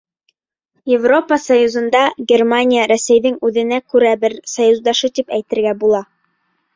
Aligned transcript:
Европа 0.93 1.35
Союзында 1.41 1.99
Германия 2.31 2.85
Рәсәйҙең 2.91 3.37
үҙенә 3.49 3.79
күрә 3.93 4.15
бер 4.23 4.35
союздашы 4.55 5.11
тип 5.19 5.37
әйтергә 5.37 5.75
була. 5.85 6.01